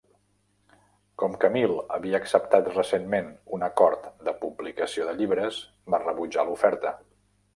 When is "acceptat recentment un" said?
2.23-3.67